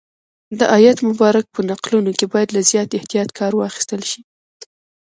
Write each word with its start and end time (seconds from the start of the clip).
د 0.59 0.61
آیت 0.77 0.97
مبارک 1.09 1.45
په 1.55 1.59
نقلولو 1.69 2.11
کې 2.17 2.25
باید 2.33 2.49
له 2.55 2.61
زیات 2.69 2.89
احتیاط 2.93 3.29
کار 3.39 3.51
واخیستل 3.55 4.01
شي. 4.11 4.21